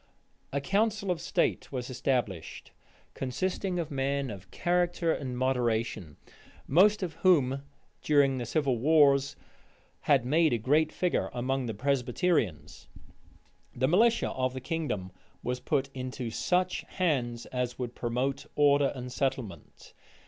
A 0.51 0.59
council 0.59 1.11
of 1.11 1.21
state 1.21 1.71
was 1.71 1.87
established, 1.87 2.71
consisting 3.13 3.77
of 3.77 3.91
men 3.91 4.31
of 4.31 4.49
character 4.49 5.13
and 5.13 5.37
moderation; 5.37 6.17
most 6.65 7.03
of 7.03 7.13
whom, 7.17 7.61
during 8.01 8.39
the 8.39 8.47
civil 8.47 8.79
wars, 8.79 9.35
had 10.09 10.25
made 10.25 10.53
a 10.53 10.57
great 10.57 10.91
figure 10.91 11.29
among 11.33 11.67
the 11.67 11.75
Presbyterians. 11.75 12.87
The 13.75 13.87
militia 13.87 14.31
of 14.31 14.55
the 14.55 14.59
kingdom 14.59 15.11
was 15.43 15.59
put 15.59 15.89
into 15.93 16.31
such 16.31 16.81
hands 16.87 17.45
as 17.45 17.77
would 17.77 17.93
promote 17.93 18.47
order 18.55 18.91
and 18.95 19.11
settlement. 19.11 19.93